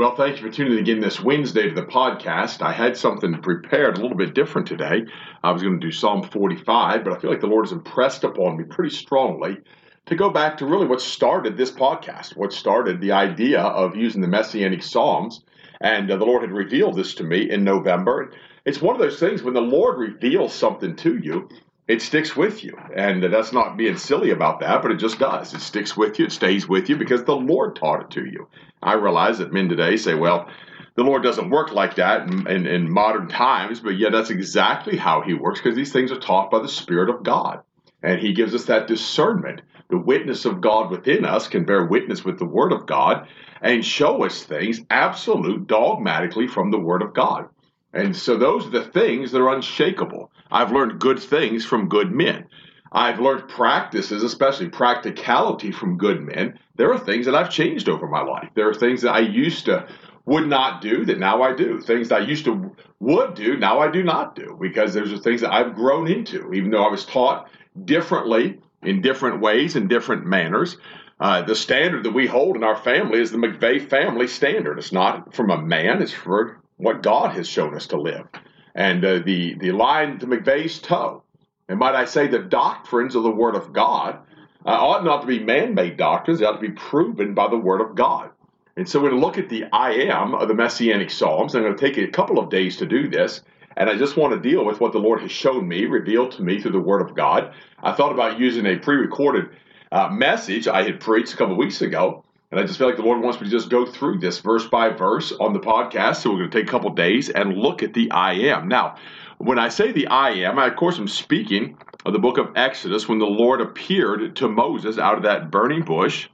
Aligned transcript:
Well, 0.00 0.16
thank 0.16 0.40
you 0.40 0.48
for 0.48 0.50
tuning 0.50 0.72
in 0.72 0.78
again 0.78 1.00
this 1.00 1.20
Wednesday 1.20 1.68
to 1.68 1.74
the 1.74 1.82
podcast. 1.82 2.62
I 2.62 2.72
had 2.72 2.96
something 2.96 3.34
prepared 3.42 3.98
a 3.98 4.00
little 4.00 4.16
bit 4.16 4.32
different 4.32 4.66
today. 4.66 5.04
I 5.44 5.52
was 5.52 5.60
going 5.60 5.78
to 5.78 5.86
do 5.86 5.92
Psalm 5.92 6.22
45, 6.22 7.04
but 7.04 7.12
I 7.12 7.18
feel 7.18 7.30
like 7.30 7.42
the 7.42 7.46
Lord 7.46 7.66
has 7.66 7.72
impressed 7.72 8.24
upon 8.24 8.56
me 8.56 8.64
pretty 8.64 8.96
strongly 8.96 9.58
to 10.06 10.16
go 10.16 10.30
back 10.30 10.56
to 10.56 10.64
really 10.64 10.86
what 10.86 11.02
started 11.02 11.58
this 11.58 11.70
podcast, 11.70 12.34
what 12.34 12.54
started 12.54 13.02
the 13.02 13.12
idea 13.12 13.60
of 13.60 13.94
using 13.94 14.22
the 14.22 14.26
Messianic 14.26 14.82
Psalms. 14.82 15.44
And 15.82 16.10
uh, 16.10 16.16
the 16.16 16.24
Lord 16.24 16.44
had 16.44 16.52
revealed 16.52 16.96
this 16.96 17.14
to 17.16 17.22
me 17.22 17.50
in 17.50 17.62
November. 17.62 18.32
It's 18.64 18.80
one 18.80 18.96
of 18.96 19.02
those 19.02 19.20
things 19.20 19.42
when 19.42 19.52
the 19.52 19.60
Lord 19.60 19.98
reveals 19.98 20.54
something 20.54 20.96
to 20.96 21.18
you, 21.18 21.46
it 21.90 22.00
sticks 22.00 22.36
with 22.36 22.62
you. 22.62 22.78
And 22.94 23.20
that's 23.20 23.52
not 23.52 23.76
being 23.76 23.96
silly 23.96 24.30
about 24.30 24.60
that, 24.60 24.80
but 24.80 24.92
it 24.92 24.98
just 24.98 25.18
does. 25.18 25.52
It 25.52 25.60
sticks 25.60 25.96
with 25.96 26.20
you, 26.20 26.26
it 26.26 26.32
stays 26.32 26.68
with 26.68 26.88
you 26.88 26.96
because 26.96 27.24
the 27.24 27.34
Lord 27.34 27.74
taught 27.74 28.02
it 28.02 28.10
to 28.10 28.24
you. 28.24 28.46
I 28.80 28.92
realize 28.92 29.38
that 29.38 29.52
men 29.52 29.68
today 29.68 29.96
say, 29.96 30.14
well, 30.14 30.48
the 30.94 31.02
Lord 31.02 31.24
doesn't 31.24 31.50
work 31.50 31.72
like 31.72 31.96
that 31.96 32.28
in, 32.28 32.46
in, 32.46 32.66
in 32.68 32.92
modern 32.92 33.26
times, 33.26 33.80
but 33.80 33.98
yet 33.98 34.12
that's 34.12 34.30
exactly 34.30 34.96
how 34.96 35.22
He 35.22 35.34
works 35.34 35.60
because 35.60 35.74
these 35.74 35.92
things 35.92 36.12
are 36.12 36.20
taught 36.20 36.52
by 36.52 36.60
the 36.60 36.68
Spirit 36.68 37.10
of 37.10 37.24
God. 37.24 37.62
And 38.04 38.20
He 38.20 38.34
gives 38.34 38.54
us 38.54 38.66
that 38.66 38.86
discernment. 38.86 39.62
The 39.88 39.98
witness 39.98 40.44
of 40.44 40.60
God 40.60 40.92
within 40.92 41.24
us 41.24 41.48
can 41.48 41.64
bear 41.64 41.86
witness 41.86 42.24
with 42.24 42.38
the 42.38 42.46
Word 42.46 42.70
of 42.70 42.86
God 42.86 43.26
and 43.60 43.84
show 43.84 44.24
us 44.24 44.44
things 44.44 44.80
absolute 44.90 45.66
dogmatically 45.66 46.46
from 46.46 46.70
the 46.70 46.78
Word 46.78 47.02
of 47.02 47.14
God. 47.14 47.48
And 47.92 48.16
so 48.16 48.36
those 48.36 48.66
are 48.66 48.70
the 48.70 48.84
things 48.84 49.32
that 49.32 49.40
are 49.40 49.52
unshakable. 49.52 50.29
I've 50.50 50.72
learned 50.72 51.00
good 51.00 51.20
things 51.20 51.64
from 51.64 51.88
good 51.88 52.10
men. 52.12 52.46
I've 52.92 53.20
learned 53.20 53.48
practices, 53.48 54.22
especially 54.22 54.68
practicality 54.68 55.70
from 55.70 55.96
good 55.96 56.20
men. 56.20 56.58
There 56.76 56.92
are 56.92 56.98
things 56.98 57.26
that 57.26 57.34
I've 57.36 57.50
changed 57.50 57.88
over 57.88 58.08
my 58.08 58.22
life. 58.22 58.48
There 58.54 58.68
are 58.68 58.74
things 58.74 59.02
that 59.02 59.14
I 59.14 59.20
used 59.20 59.66
to 59.66 59.86
would 60.26 60.48
not 60.48 60.82
do 60.82 61.04
that 61.04 61.18
now 61.18 61.42
I 61.42 61.54
do. 61.54 61.80
Things 61.80 62.08
that 62.08 62.22
I 62.22 62.24
used 62.24 62.44
to 62.44 62.74
would 62.98 63.34
do, 63.34 63.56
now 63.56 63.78
I 63.80 63.90
do 63.90 64.02
not 64.02 64.34
do 64.34 64.56
because 64.60 64.94
those 64.94 65.12
are 65.12 65.18
things 65.18 65.40
that 65.40 65.52
I've 65.52 65.74
grown 65.74 66.08
into, 66.08 66.52
even 66.52 66.70
though 66.70 66.84
I 66.84 66.90
was 66.90 67.04
taught 67.04 67.48
differently 67.84 68.60
in 68.82 69.02
different 69.02 69.40
ways 69.40 69.76
and 69.76 69.88
different 69.88 70.26
manners. 70.26 70.76
Uh, 71.18 71.42
the 71.42 71.54
standard 71.54 72.04
that 72.04 72.12
we 72.14 72.26
hold 72.26 72.56
in 72.56 72.64
our 72.64 72.76
family 72.76 73.20
is 73.20 73.30
the 73.30 73.38
McVeigh 73.38 73.88
family 73.88 74.26
standard. 74.26 74.78
It's 74.78 74.92
not 74.92 75.34
from 75.34 75.50
a 75.50 75.60
man, 75.60 76.00
it's 76.00 76.12
for 76.12 76.60
what 76.76 77.02
God 77.02 77.36
has 77.36 77.46
shown 77.46 77.74
us 77.74 77.88
to 77.88 78.00
live. 78.00 78.26
And 78.74 79.04
uh, 79.04 79.18
the, 79.18 79.54
the 79.54 79.72
line 79.72 80.18
to 80.18 80.26
McVeigh's 80.26 80.78
toe. 80.78 81.22
And 81.68 81.78
might 81.78 81.94
I 81.94 82.04
say, 82.04 82.26
the 82.26 82.38
doctrines 82.38 83.14
of 83.14 83.22
the 83.22 83.30
Word 83.30 83.54
of 83.54 83.72
God 83.72 84.18
uh, 84.66 84.70
ought 84.70 85.04
not 85.04 85.22
to 85.22 85.26
be 85.26 85.38
man 85.38 85.74
made 85.74 85.96
doctrines, 85.96 86.40
they 86.40 86.46
ought 86.46 86.60
to 86.60 86.60
be 86.60 86.70
proven 86.70 87.34
by 87.34 87.48
the 87.48 87.56
Word 87.56 87.80
of 87.80 87.94
God. 87.94 88.30
And 88.76 88.88
so 88.88 89.00
when 89.00 89.12
to 89.12 89.18
look 89.18 89.38
at 89.38 89.48
the 89.48 89.64
I 89.72 89.92
am 89.92 90.34
of 90.34 90.48
the 90.48 90.54
Messianic 90.54 91.10
Psalms. 91.10 91.54
I'm 91.54 91.62
going 91.62 91.76
to 91.76 91.80
take 91.80 91.98
a 91.98 92.10
couple 92.10 92.38
of 92.38 92.50
days 92.50 92.78
to 92.78 92.86
do 92.86 93.08
this. 93.08 93.42
And 93.76 93.88
I 93.88 93.96
just 93.96 94.16
want 94.16 94.32
to 94.32 94.48
deal 94.48 94.64
with 94.64 94.80
what 94.80 94.92
the 94.92 94.98
Lord 94.98 95.20
has 95.22 95.30
shown 95.30 95.66
me, 95.66 95.84
revealed 95.86 96.32
to 96.32 96.42
me 96.42 96.60
through 96.60 96.72
the 96.72 96.80
Word 96.80 97.02
of 97.02 97.14
God. 97.14 97.54
I 97.82 97.92
thought 97.92 98.12
about 98.12 98.38
using 98.38 98.66
a 98.66 98.76
pre 98.76 98.96
recorded 98.96 99.50
uh, 99.92 100.08
message 100.08 100.66
I 100.68 100.82
had 100.82 101.00
preached 101.00 101.34
a 101.34 101.36
couple 101.36 101.52
of 101.52 101.58
weeks 101.58 101.80
ago. 101.82 102.24
And 102.50 102.58
I 102.58 102.64
just 102.64 102.78
feel 102.78 102.88
like 102.88 102.96
the 102.96 103.04
Lord 103.04 103.22
wants 103.22 103.40
me 103.40 103.46
to 103.46 103.50
just 103.50 103.70
go 103.70 103.86
through 103.86 104.18
this 104.18 104.40
verse 104.40 104.66
by 104.66 104.88
verse 104.88 105.32
on 105.32 105.52
the 105.52 105.60
podcast. 105.60 106.16
So 106.16 106.30
we're 106.30 106.38
going 106.38 106.50
to 106.50 106.58
take 106.58 106.68
a 106.68 106.70
couple 106.70 106.90
days 106.90 107.30
and 107.30 107.56
look 107.56 107.84
at 107.84 107.94
the 107.94 108.10
I 108.10 108.32
am. 108.32 108.66
Now, 108.66 108.96
when 109.38 109.58
I 109.58 109.68
say 109.68 109.92
the 109.92 110.08
I 110.08 110.30
am, 110.30 110.58
I, 110.58 110.66
of 110.66 110.76
course, 110.76 110.98
I'm 110.98 111.06
speaking 111.06 111.78
of 112.04 112.12
the 112.12 112.18
book 112.18 112.38
of 112.38 112.50
Exodus 112.56 113.08
when 113.08 113.20
the 113.20 113.26
Lord 113.26 113.60
appeared 113.60 114.34
to 114.36 114.48
Moses 114.48 114.98
out 114.98 115.16
of 115.16 115.22
that 115.22 115.52
burning 115.52 115.82
bush. 115.82 116.28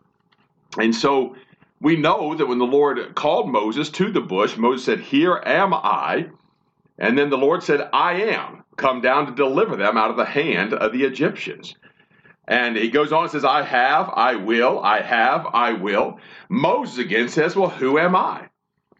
And 0.78 0.94
so 0.94 1.37
we 1.82 1.97
know 1.97 2.34
that 2.34 2.47
when 2.47 2.59
the 2.59 2.65
Lord 2.65 3.15
called 3.15 3.50
Moses 3.50 3.91
to 3.91 4.10
the 4.10 4.22
bush, 4.22 4.56
Moses 4.56 4.87
said, 4.87 5.00
Here 5.00 5.43
am 5.44 5.75
I. 5.75 6.31
And 6.98 7.19
then 7.19 7.28
the 7.28 7.37
Lord 7.37 7.62
said, 7.62 7.91
I 7.93 8.22
am 8.22 8.65
come 8.77 9.00
down 9.00 9.27
to 9.27 9.33
deliver 9.33 9.77
them 9.77 9.97
out 9.97 10.10
of 10.10 10.16
the 10.16 10.25
hand 10.25 10.72
of 10.72 10.93
the 10.93 11.04
Egyptians. 11.04 11.75
And 12.49 12.77
he 12.77 12.91
goes 12.91 13.12
on 13.12 13.25
and 13.25 13.33
says, 13.33 13.45
I 13.45 13.62
have, 13.62 14.11
I 14.15 14.37
will, 14.37 14.79
I 14.81 15.01
have, 15.01 15.47
I 15.53 15.73
will. 15.73 16.21
Moses 16.49 16.99
again 16.99 17.29
says, 17.29 17.57
Well, 17.57 17.71
who 17.71 17.99
am 17.99 18.15
I? 18.15 18.49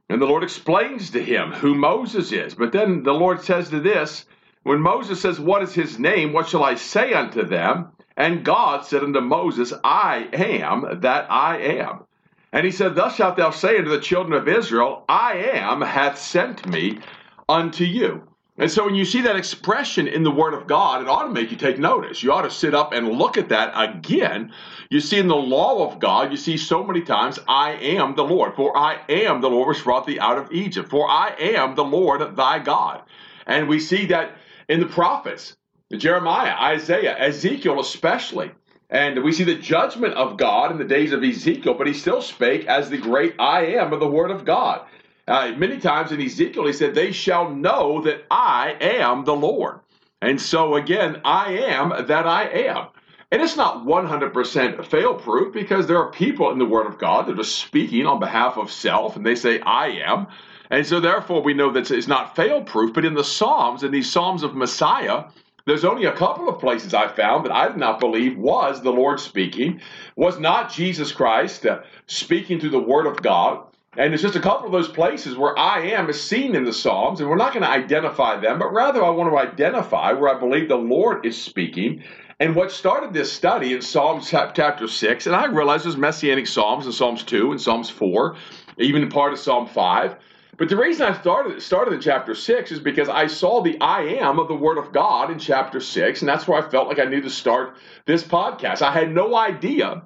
And 0.09 0.21
the 0.21 0.27
Lord 0.27 0.43
explains 0.43 1.11
to 1.11 1.23
him 1.23 1.53
who 1.53 1.75
Moses 1.75 2.33
is. 2.33 2.55
But 2.55 2.73
then 2.73 3.03
the 3.03 3.15
Lord 3.15 3.43
says 3.43 3.71
to 3.71 3.81
this, 3.81 4.27
when 4.62 4.81
Moses 4.81 5.21
says, 5.21 5.39
What 5.39 5.62
is 5.62 5.75
his 5.75 5.99
name? 5.99 6.33
What 6.33 6.49
shall 6.49 6.65
I 6.65 6.75
say 6.75 7.12
unto 7.12 7.45
them? 7.45 7.93
And 8.17 8.45
God 8.45 8.84
said 8.84 9.05
unto 9.05 9.21
Moses, 9.21 9.73
I 9.84 10.28
am 10.33 11.01
that 11.03 11.31
I 11.31 11.59
am. 11.59 12.05
And 12.53 12.65
he 12.65 12.73
said, 12.73 12.95
Thus 12.95 13.17
shalt 13.17 13.37
thou 13.37 13.51
say 13.51 13.78
unto 13.78 13.91
the 13.91 14.01
children 14.01 14.41
of 14.41 14.49
Israel, 14.49 15.05
I 15.09 15.34
am 15.55 15.83
hath 15.83 16.19
sent 16.19 16.67
me 16.67 17.01
unto 17.49 17.84
you. 17.84 18.27
And 18.59 18.71
so 18.71 18.87
when 18.87 18.94
you 18.94 19.05
see 19.05 19.21
that 19.22 19.37
expression 19.37 20.09
in 20.09 20.22
the 20.22 20.31
Word 20.31 20.55
of 20.55 20.67
God, 20.67 21.03
it 21.03 21.09
ought 21.09 21.25
to 21.25 21.31
make 21.31 21.50
you 21.50 21.59
take 21.59 21.78
notice. 21.78 22.22
You 22.22 22.33
ought 22.33 22.43
to 22.43 22.50
sit 22.50 22.75
up 22.75 22.93
and 22.93 23.11
look 23.11 23.37
at 23.37 23.50
that 23.50 23.72
again. 23.75 24.53
You 24.89 25.00
see 25.00 25.19
in 25.19 25.28
the 25.28 25.37
law 25.37 25.87
of 25.87 25.99
God, 25.99 26.31
you 26.31 26.39
see 26.39 26.56
so 26.56 26.83
many 26.83 27.03
times, 27.03 27.39
I 27.47 27.72
am 27.72 28.15
the 28.15 28.25
Lord. 28.25 28.55
For 28.55 28.77
I 28.77 28.99
am 29.11 29.43
the 29.43 29.50
Lord 29.50 29.69
which 29.69 29.84
brought 29.84 30.06
thee 30.06 30.19
out 30.19 30.39
of 30.39 30.53
Egypt. 30.53 30.89
For 30.89 31.06
I 31.06 31.34
am 31.39 31.75
the 31.75 31.84
Lord 31.84 32.37
thy 32.37 32.59
God. 32.59 33.03
And 33.47 33.69
we 33.69 33.78
see 33.78 34.06
that 34.06 34.37
in 34.69 34.81
the 34.81 34.87
prophets, 34.87 35.55
Jeremiah, 35.93 36.55
Isaiah, 36.59 37.16
Ezekiel 37.19 37.78
especially. 37.78 38.53
And 38.89 39.22
we 39.22 39.33
see 39.33 39.45
the 39.45 39.56
judgment 39.56 40.15
of 40.15 40.39
God 40.39 40.71
in 40.71 40.78
the 40.78 40.84
days 40.84 41.12
of 41.12 41.22
Ezekiel, 41.22 41.75
but 41.75 41.89
he 41.89 41.93
still 41.93 42.22
spake 42.22 42.66
as 42.66 42.89
the 42.89 42.99
great 42.99 43.34
I 43.39 43.66
am 43.66 43.93
of 43.93 44.00
the 44.00 44.09
Word 44.09 44.31
of 44.31 44.45
God. 44.45 44.87
Uh, 45.28 45.53
many 45.56 45.78
times 45.78 46.12
in 46.12 46.20
Ezekiel, 46.20 46.66
he 46.66 46.72
said, 46.72 46.94
They 46.94 47.12
shall 47.12 47.50
know 47.50 48.03
that 48.03 48.25
I 48.31 48.76
am 48.81 49.25
the 49.25 49.34
Lord. 49.34 49.81
And 50.22 50.41
so, 50.41 50.76
again, 50.76 51.20
I 51.25 51.53
am 51.54 52.06
that 52.06 52.26
I 52.26 52.48
am. 52.48 52.88
And 53.32 53.42
it's 53.42 53.56
not 53.56 53.84
100% 53.84 54.86
fail 54.86 55.15
proof 55.15 55.53
because 55.53 55.86
there 55.86 55.98
are 55.98 56.12
people 56.12 56.53
in 56.53 56.59
the 56.59 56.65
Word 56.65 56.86
of 56.86 56.98
God 56.98 57.26
that 57.26 57.41
are 57.41 57.44
speaking 57.44 58.06
on 58.06 58.20
behalf 58.20 58.56
of 58.56 58.70
self 58.70 59.16
and 59.16 59.26
they 59.26 59.34
say, 59.34 59.60
I 59.60 59.88
am. 60.06 60.28
And 60.70 60.86
so, 60.86 61.00
therefore, 61.00 61.42
we 61.42 61.54
know 61.54 61.72
that 61.72 61.91
it's 61.91 62.06
not 62.06 62.36
fail 62.36 62.62
proof. 62.62 62.94
But 62.94 63.04
in 63.04 63.15
the 63.15 63.25
Psalms, 63.25 63.82
in 63.82 63.91
these 63.91 64.10
Psalms 64.10 64.44
of 64.44 64.54
Messiah, 64.54 65.25
there's 65.66 65.84
only 65.84 66.04
a 66.04 66.12
couple 66.12 66.48
of 66.48 66.60
places 66.60 66.94
I 66.94 67.09
found 67.09 67.44
that 67.44 67.53
I 67.53 67.66
did 67.66 67.76
not 67.76 67.98
believe 67.98 68.39
was 68.39 68.80
the 68.80 68.92
Lord 68.92 69.18
speaking, 69.18 69.80
was 70.15 70.39
not 70.39 70.72
Jesus 70.72 71.10
Christ 71.10 71.66
uh, 71.66 71.80
speaking 72.06 72.60
through 72.60 72.71
the 72.71 72.78
Word 72.78 73.06
of 73.06 73.21
God. 73.21 73.65
And 73.98 74.13
it's 74.13 74.22
just 74.22 74.37
a 74.37 74.41
couple 74.41 74.66
of 74.66 74.72
those 74.72 74.89
places 74.89 75.37
where 75.37 75.59
I 75.59 75.81
am 75.93 76.10
is 76.10 76.22
seen 76.22 76.54
in 76.54 76.65
the 76.65 76.72
Psalms, 76.72 77.21
and 77.21 77.31
we're 77.31 77.37
not 77.37 77.54
going 77.54 77.63
to 77.63 77.71
identify 77.71 78.39
them, 78.39 78.59
but 78.59 78.72
rather 78.72 79.03
I 79.03 79.09
want 79.09 79.31
to 79.31 79.39
identify 79.39 80.13
where 80.13 80.34
I 80.34 80.39
believe 80.39 80.69
the 80.69 80.77
Lord 80.77 81.25
is 81.25 81.41
speaking. 81.41 82.04
And 82.39 82.54
what 82.54 82.71
started 82.71 83.15
this 83.15 83.33
study 83.33 83.72
in 83.72 83.81
Psalms 83.81 84.28
chapter 84.28 84.87
6, 84.87 85.27
and 85.27 85.34
I 85.34 85.47
realize 85.47 85.84
there's 85.84 85.97
Messianic 85.97 86.47
Psalms 86.47 86.84
in 86.84 86.93
Psalms 86.93 87.22
2 87.22 87.53
and 87.53 87.60
Psalms 87.60 87.89
4, 87.89 88.37
even 88.77 89.09
part 89.09 89.33
of 89.33 89.39
Psalm 89.39 89.66
5. 89.66 90.16
But 90.59 90.69
the 90.69 90.77
reason 90.77 91.07
I 91.07 91.19
started 91.19 91.63
started 91.63 91.95
in 91.95 92.01
chapter 92.03 92.34
6 92.34 92.72
is 92.72 92.81
because 92.81 93.09
I 93.09 93.27
saw 93.27 93.63
the 93.63 93.81
I 93.81 94.03
am 94.03 94.39
of 94.39 94.49
the 94.49 94.54
Word 94.54 94.77
of 94.77 94.92
God 94.92 95.31
in 95.31 95.39
chapter 95.39 95.81
6, 95.81 96.21
and 96.21 96.28
that's 96.28 96.47
where 96.47 96.63
I 96.63 96.69
felt 96.69 96.89
like 96.89 96.99
I 96.99 97.04
needed 97.04 97.25
to 97.25 97.31
start 97.31 97.77
this 98.04 98.22
podcast. 98.22 98.83
I 98.83 98.92
had 98.92 99.13
no 99.13 99.34
idea 99.34 100.03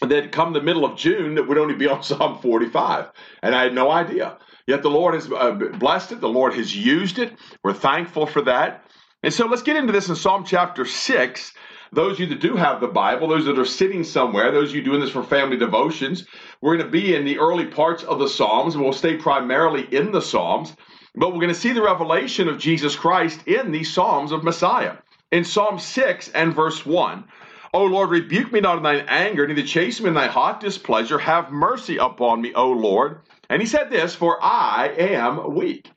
that 0.00 0.32
come 0.32 0.52
the 0.52 0.62
middle 0.62 0.84
of 0.84 0.96
June 0.96 1.34
that 1.34 1.48
would 1.48 1.58
only 1.58 1.74
be 1.74 1.88
on 1.88 2.02
Psalm 2.02 2.38
45. 2.40 3.10
And 3.42 3.54
I 3.54 3.64
had 3.64 3.74
no 3.74 3.90
idea. 3.90 4.38
Yet 4.66 4.82
the 4.82 4.90
Lord 4.90 5.14
has 5.14 5.30
uh, 5.32 5.52
blessed 5.52 6.12
it, 6.12 6.20
the 6.20 6.28
Lord 6.28 6.54
has 6.54 6.76
used 6.76 7.18
it. 7.18 7.32
We're 7.64 7.72
thankful 7.72 8.26
for 8.26 8.42
that. 8.42 8.84
And 9.22 9.32
so 9.32 9.46
let's 9.46 9.62
get 9.62 9.76
into 9.76 9.92
this 9.92 10.08
in 10.08 10.16
Psalm 10.16 10.44
chapter 10.44 10.84
6. 10.84 11.52
those 11.90 12.12
of 12.12 12.20
you 12.20 12.26
that 12.26 12.40
do 12.40 12.54
have 12.54 12.80
the 12.80 12.86
Bible, 12.86 13.28
those 13.28 13.46
that 13.46 13.58
are 13.58 13.64
sitting 13.64 14.04
somewhere, 14.04 14.52
those 14.52 14.70
of 14.70 14.76
you 14.76 14.82
doing 14.82 15.00
this 15.00 15.10
for 15.10 15.24
family 15.24 15.56
devotions, 15.56 16.26
we're 16.60 16.76
going 16.76 16.86
to 16.86 16.92
be 16.92 17.16
in 17.16 17.24
the 17.24 17.38
early 17.38 17.64
parts 17.64 18.04
of 18.04 18.18
the 18.18 18.28
Psalms, 18.28 18.76
we'll 18.76 18.92
stay 18.92 19.16
primarily 19.16 19.82
in 19.90 20.12
the 20.12 20.20
Psalms. 20.20 20.76
But 21.14 21.30
we're 21.30 21.40
going 21.40 21.48
to 21.48 21.54
see 21.54 21.72
the 21.72 21.82
revelation 21.82 22.48
of 22.48 22.58
Jesus 22.58 22.94
Christ 22.94 23.40
in 23.48 23.72
these 23.72 23.92
Psalms 23.92 24.30
of 24.30 24.44
Messiah. 24.44 24.98
In 25.32 25.44
Psalm 25.44 25.78
6 25.78 26.28
and 26.28 26.54
verse 26.54 26.86
1, 26.86 27.24
O 27.74 27.84
Lord, 27.84 28.10
rebuke 28.10 28.52
me 28.52 28.60
not 28.60 28.78
in 28.78 28.82
thine 28.82 29.04
anger, 29.08 29.46
neither 29.46 29.62
chase 29.62 30.00
me 30.00 30.08
in 30.08 30.14
thy 30.14 30.26
hot 30.26 30.60
displeasure. 30.60 31.18
Have 31.18 31.50
mercy 31.50 31.98
upon 31.98 32.40
me, 32.40 32.54
O 32.54 32.70
Lord. 32.70 33.20
And 33.50 33.60
he 33.60 33.66
said 33.66 33.90
this, 33.90 34.14
For 34.14 34.42
I 34.42 34.88
am 34.98 35.54
weak. 35.54 35.90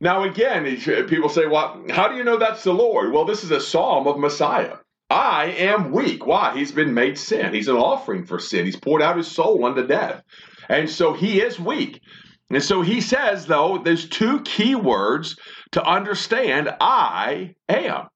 Now, 0.00 0.22
again, 0.22 0.64
people 1.08 1.28
say, 1.28 1.46
Well, 1.46 1.84
how 1.90 2.08
do 2.08 2.16
you 2.16 2.24
know 2.24 2.38
that's 2.38 2.64
the 2.64 2.72
Lord? 2.72 3.12
Well, 3.12 3.26
this 3.26 3.44
is 3.44 3.50
a 3.50 3.60
psalm 3.60 4.06
of 4.06 4.18
Messiah. 4.18 4.76
I 5.10 5.46
am 5.46 5.90
weak. 5.90 6.24
Why? 6.24 6.56
He's 6.56 6.72
been 6.72 6.94
made 6.94 7.18
sin. 7.18 7.52
He's 7.52 7.68
an 7.68 7.76
offering 7.76 8.24
for 8.24 8.38
sin. 8.38 8.64
He's 8.64 8.76
poured 8.76 9.02
out 9.02 9.16
his 9.16 9.26
soul 9.28 9.64
unto 9.64 9.86
death. 9.86 10.22
And 10.68 10.88
so 10.88 11.12
he 11.12 11.40
is 11.40 11.58
weak. 11.58 12.00
And 12.48 12.62
so 12.62 12.80
he 12.80 13.00
says, 13.00 13.46
though, 13.46 13.78
there's 13.78 14.08
two 14.08 14.40
key 14.42 14.74
words 14.74 15.36
to 15.72 15.84
understand 15.84 16.70
I 16.80 17.54
am. 17.68 18.08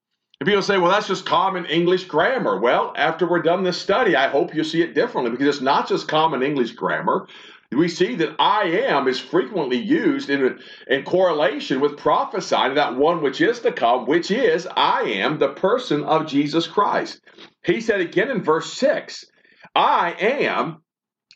And 0.45 0.51
people 0.51 0.61
say, 0.61 0.77
well, 0.77 0.91
that's 0.91 1.09
just 1.09 1.25
common 1.25 1.65
English 1.65 2.05
grammar. 2.05 2.61
Well, 2.61 2.93
after 2.99 3.27
we're 3.27 3.41
done 3.41 3.65
this 3.65 3.81
study, 3.81 4.15
I 4.15 4.29
hope 4.29 4.55
you 4.55 4.63
see 4.63 4.83
it 4.83 4.95
differently 4.95 5.31
because 5.31 5.47
it's 5.47 5.63
not 5.63 5.89
just 5.89 6.07
common 6.07 6.43
English 6.43 6.73
grammar. 6.73 7.29
We 7.73 7.89
see 7.89 8.15
that 8.17 8.37
I 8.39 8.65
am 8.65 9.09
is 9.09 9.19
frequently 9.19 9.79
used 9.79 10.29
in, 10.29 10.59
in 10.87 11.05
correlation 11.05 11.81
with 11.81 11.97
prophesying 11.97 12.75
that 12.75 12.95
one 12.95 13.23
which 13.23 13.41
is 13.41 13.61
to 13.61 13.73
come, 13.73 14.05
which 14.05 14.31
is 14.31 14.69
I 14.77 15.05
am 15.05 15.39
the 15.39 15.49
person 15.49 16.05
of 16.05 16.27
Jesus 16.27 16.67
Christ. 16.67 17.23
He 17.65 17.81
said 17.81 18.03
again 18.03 18.31
in 18.31 18.43
verse 18.43 18.71
6 18.75 19.25
I 19.75 20.13
am 20.13 20.83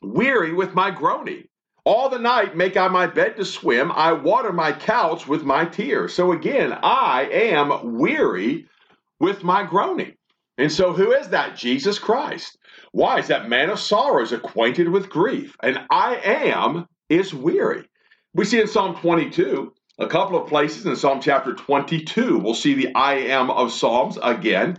weary 0.02 0.52
with 0.52 0.75
my 0.75 0.90
groaning. 0.90 1.44
All 1.82 2.10
the 2.10 2.19
night 2.19 2.58
make 2.58 2.76
I 2.76 2.88
my 2.88 3.06
bed 3.06 3.37
to 3.37 3.46
swim. 3.46 3.90
I 3.90 4.12
water 4.12 4.52
my 4.52 4.72
couch 4.72 5.26
with 5.26 5.44
my 5.44 5.64
tears. 5.64 6.12
So 6.12 6.32
again, 6.32 6.75
I 6.82 7.22
am 7.32 7.96
weary 7.96 8.66
with 9.20 9.43
my 9.44 9.65
groaning. 9.65 10.15
And 10.59 10.73
so, 10.73 10.93
who 10.93 11.12
is 11.12 11.29
that? 11.29 11.56
Jesus 11.56 11.99
Christ. 11.99 12.59
Why 12.93 13.19
is 13.19 13.29
that 13.29 13.49
man 13.49 13.70
of 13.70 13.79
sorrows, 13.79 14.32
acquainted 14.32 14.88
with 14.88 15.09
grief? 15.11 15.56
And 15.62 15.81
I 15.91 16.17
am 16.17 16.87
is 17.09 17.32
weary. 17.32 17.88
We 18.35 18.44
see 18.44 18.61
in 18.61 18.67
Psalm 18.67 18.97
22, 18.97 19.73
a 19.99 20.06
couple 20.06 20.41
of 20.41 20.49
places 20.49 20.87
in 20.87 20.97
Psalm 20.97 21.20
chapter 21.20 21.55
22, 21.55 22.38
we'll 22.38 22.55
see 22.55 22.75
the 22.75 22.94
I 22.94 23.15
am 23.15 23.50
of 23.50 23.73
Psalms 23.73 24.19
again. 24.23 24.79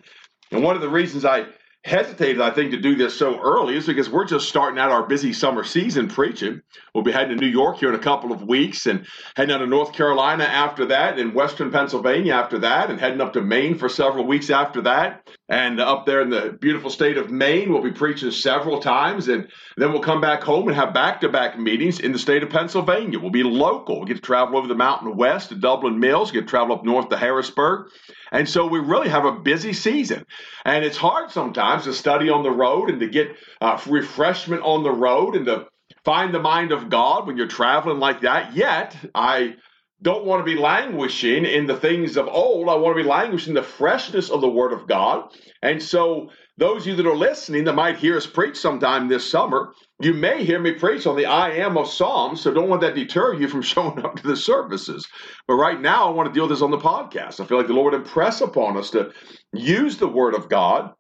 And 0.52 0.64
one 0.64 0.76
of 0.76 0.82
the 0.82 0.90
reasons 0.90 1.26
I 1.26 1.46
hesitated, 1.86 2.42
I 2.42 2.52
think, 2.52 2.72
to 2.72 2.78
do 2.78 2.96
this 2.96 3.18
so 3.18 3.40
early 3.40 3.78
is 3.78 3.88
because 3.88 4.10
we're 4.10 4.26
just 4.26 4.50
starting 4.50 4.80
out 4.80 4.92
our 4.92 5.08
busy 5.08 5.32
summer 5.34 5.64
season 5.64 6.10
preaching. 6.10 6.62
We'll 6.94 7.04
be 7.04 7.12
heading 7.12 7.38
to 7.38 7.44
New 7.44 7.52
York 7.52 7.78
here 7.78 7.90
in 7.90 7.96
a 7.96 8.04
couple 8.04 8.32
of 8.32 8.44
weeks 8.44 8.86
and 8.86 9.06
heading 9.36 9.56
out 9.56 9.60
to 9.60 9.68
North 9.68 9.94
Carolina 9.94 10.44
after 10.44 10.86
that, 10.88 11.18
and 11.18 11.34
Western 11.34 11.72
Pennsylvania 11.72 12.34
after 12.34 12.60
that, 12.60 12.90
and 12.90 13.00
heading 13.00 13.22
up 13.22 13.34
to 13.34 13.42
Maine 13.42 13.78
for 13.78 13.88
several 13.88 14.26
weeks 14.26 14.50
after 14.50 14.82
that. 14.82 15.30
And 15.50 15.80
up 15.80 16.06
there 16.06 16.22
in 16.22 16.30
the 16.30 16.56
beautiful 16.62 16.92
state 16.92 17.18
of 17.18 17.32
Maine, 17.32 17.74
we'll 17.74 17.82
be 17.82 17.92
preaching 17.92 18.30
several 18.30 18.80
times, 18.80 19.28
and 19.28 19.48
then 19.78 19.92
we'll 19.92 20.02
come 20.02 20.22
back 20.22 20.44
home 20.44 20.68
and 20.68 20.78
have 20.78 20.94
back 20.94 21.22
to 21.22 21.30
back 21.30 21.58
meetings 21.58 22.00
in 22.00 22.12
the 22.12 22.20
state 22.20 22.44
of 22.44 22.52
Pennsylvania. 22.52 23.20
We'll 23.20 23.32
be 23.32 23.42
local. 23.42 23.98
We'll 23.98 24.06
get 24.06 24.18
to 24.18 24.22
travel 24.22 24.58
over 24.60 24.68
the 24.68 24.76
mountain 24.76 25.18
west 25.18 25.50
to 25.50 25.56
Dublin 25.56 26.00
Mills, 26.00 26.32
get 26.32 26.42
to 26.42 26.48
travel 26.48 26.76
up 26.76 26.86
north 26.86 27.10
to 27.10 27.18
Harrisburg. 27.18 27.90
And 28.32 28.48
so 28.48 28.68
we 28.68 28.78
really 28.78 29.10
have 29.10 29.26
a 29.26 29.32
busy 29.32 29.74
season. 29.74 30.26
And 30.66 30.86
it's 30.86 30.98
hard 30.98 31.32
sometimes 31.32 31.86
to 31.86 31.94
study 31.94 32.30
on 32.30 32.44
the 32.44 32.52
road 32.52 32.92
and 32.92 33.00
to 33.00 33.08
get 33.08 33.36
uh, 33.60 33.82
refreshment 33.88 34.62
on 34.62 34.84
the 34.84 34.92
road 34.92 35.36
and 35.36 35.48
to 35.48 35.66
find 36.06 36.32
the 36.32 36.40
mind 36.40 36.72
of 36.72 36.92
God 36.92 37.26
when 37.26 37.38
you're 37.38 37.48
traveling 37.48 38.00
like 38.00 38.22
that. 38.22 38.56
Yet, 38.56 38.96
I 39.16 39.56
don't 40.02 40.26
want 40.26 40.40
to 40.40 40.46
be 40.46 40.60
languishing 40.60 41.46
in 41.46 41.68
the 41.68 41.76
things 41.76 42.16
of 42.16 42.28
old. 42.28 42.70
I 42.70 42.76
want 42.76 42.96
to 42.98 43.04
be 43.04 43.10
languishing 43.10 43.52
in 43.52 43.56
the 43.56 43.64
freshness 43.64 44.30
of 44.30 44.42
the 44.42 44.50
Word 44.50 44.72
of 44.72 44.88
God. 44.88 45.32
And 45.62 45.82
so, 45.84 46.30
those 46.58 46.84
of 46.84 46.88
you 46.88 46.96
that 46.96 47.06
are 47.06 47.16
listening 47.16 47.66
that 47.66 47.76
might 47.76 47.98
hear 47.98 48.16
us 48.16 48.28
preach 48.28 48.58
sometime 48.58 49.08
this 49.08 49.30
summer, 49.30 49.74
you 50.02 50.14
may 50.14 50.44
hear 50.44 50.60
me 50.60 50.74
preach 50.74 51.06
on 51.06 51.16
the 51.16 51.26
I 51.26 51.52
am 51.52 51.78
of 51.78 51.90
Psalms. 51.90 52.42
So, 52.42 52.54
don't 52.54 52.70
let 52.70 52.82
that 52.82 52.96
deter 52.96 53.34
you 53.34 53.50
from 53.50 53.62
showing 53.64 54.06
up 54.06 54.16
to 54.18 54.28
the 54.28 54.38
services. 54.38 55.06
But 55.48 55.56
right 55.56 55.80
now, 55.80 56.08
I 56.08 56.12
want 56.12 56.30
to 56.30 56.34
deal 56.34 56.44
with 56.44 56.52
this 56.52 56.62
on 56.62 56.72
the 56.72 56.78
podcast. 56.78 57.42
I 57.42 57.46
feel 57.46 57.58
like 57.58 57.68
the 57.68 57.74
Lord 57.74 57.94
impress 57.94 58.40
upon 58.40 58.78
us 58.78 58.92
to 58.92 59.12
use 59.54 59.98
the 59.98 60.08
Word 60.08 60.34
of 60.34 60.48
God 60.48 60.94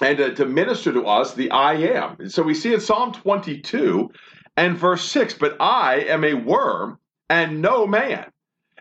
and 0.00 0.16
to, 0.16 0.34
to 0.36 0.46
minister 0.46 0.92
to 0.92 1.06
us 1.06 1.34
the 1.34 1.50
I 1.50 1.74
am. 1.74 2.16
And 2.20 2.30
so, 2.30 2.44
we 2.44 2.54
see 2.54 2.72
in 2.72 2.80
Psalm 2.80 3.12
22 3.12 4.10
and 4.56 4.78
verse 4.78 5.02
6 5.10 5.34
But 5.34 5.56
I 5.58 6.04
am 6.08 6.22
a 6.22 6.34
worm 6.34 6.98
and 7.28 7.60
no 7.62 7.86
man, 7.86 8.30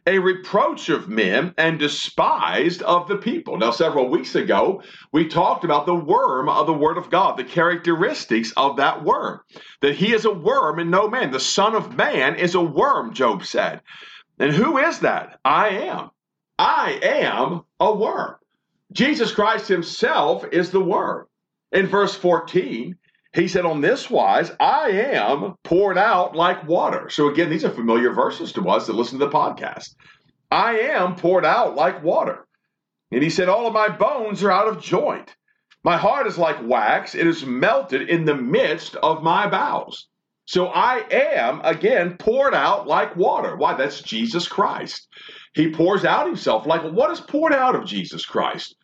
a 0.06 0.20
reproach 0.20 0.88
of 0.88 1.10
men 1.10 1.54
and 1.58 1.78
despised 1.78 2.82
of 2.82 3.10
the 3.10 3.18
people. 3.18 3.58
Now, 3.58 3.72
several 3.72 4.10
weeks 4.10 4.36
ago, 4.36 4.82
we 5.12 5.28
talked 5.28 5.66
about 5.66 5.86
the 5.86 5.96
worm 5.96 6.48
of 6.48 6.66
the 6.66 6.74
Word 6.74 6.98
of 6.98 7.10
God, 7.10 7.36
the 7.36 7.44
characteristics 7.44 8.54
of 8.56 8.78
that 8.78 9.04
worm, 9.04 9.42
that 9.82 9.96
he 9.96 10.14
is 10.14 10.24
a 10.24 10.34
worm 10.34 10.80
and 10.80 10.90
no 10.90 11.10
man. 11.10 11.32
The 11.32 11.42
Son 11.42 11.76
of 11.76 11.98
Man 11.98 12.36
is 12.36 12.56
a 12.56 12.62
worm, 12.62 13.14
Job 13.14 13.46
said. 13.46 13.82
And 14.40 14.54
who 14.54 14.78
is 14.78 15.00
that? 15.00 15.40
I 15.44 15.70
am. 15.70 16.12
I 16.58 17.00
am 17.04 17.64
a 17.80 17.94
worm. 17.94 18.36
Jesus 18.94 19.34
Christ 19.34 19.68
himself 19.68 20.46
is 20.52 20.72
the 20.72 20.80
worm. 20.80 21.28
In 21.74 21.88
verse 21.88 22.16
14, 22.16 22.96
he 23.33 23.47
said, 23.47 23.65
On 23.65 23.81
this 23.81 24.09
wise, 24.09 24.51
I 24.59 24.89
am 24.89 25.56
poured 25.63 25.97
out 25.97 26.35
like 26.35 26.68
water. 26.68 27.09
So 27.09 27.29
again, 27.29 27.50
these 27.50 27.65
are 27.65 27.69
familiar 27.69 28.13
verses 28.13 28.53
to 28.53 28.69
us 28.69 28.88
that 28.88 28.94
listen 28.94 29.19
to 29.19 29.25
the 29.25 29.31
podcast. 29.31 29.95
I 30.50 30.79
am 30.79 31.15
poured 31.15 31.45
out 31.45 31.75
like 31.75 32.03
water. 32.03 32.47
And 33.12 33.24
he 33.24 33.29
said, 33.29 33.50
All 33.50 33.68
of 33.68 33.74
my 33.74 33.89
bones 33.89 34.44
are 34.44 34.51
out 34.51 34.68
of 34.68 34.81
joint. 34.81 35.35
My 35.83 35.97
heart 35.97 36.27
is 36.27 36.38
like 36.38 36.68
wax, 36.68 37.15
it 37.15 37.27
is 37.27 37.45
melted 37.45 38.09
in 38.09 38.25
the 38.25 38.35
midst 38.35 38.95
of 38.97 39.24
my 39.24 39.47
bowels. 39.47 40.07
So 40.45 40.68
I 40.68 41.03
am, 41.12 41.62
again, 41.63 42.18
poured 42.18 42.53
out 42.53 42.88
like 42.88 43.18
water. 43.18 43.57
Why? 43.57 43.74
That's 43.75 44.01
Jesus 44.01 44.47
Christ. 44.47 45.07
He 45.53 45.71
pours 45.71 46.06
out 46.06 46.25
himself 46.25 46.65
like 46.65 46.83
what 46.83 47.12
is 47.12 47.19
poured 47.19 47.53
out 47.53 47.75
of 47.75 47.85
Jesus 47.85 48.25
Christ? 48.25 48.75